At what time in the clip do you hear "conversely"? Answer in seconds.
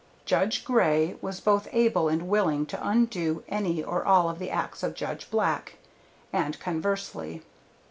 6.59-7.43